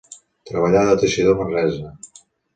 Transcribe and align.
Treballà 0.51 0.81
de 0.87 0.95
teixidor 1.03 1.37
a 1.37 1.41
Manresa. 1.43 1.95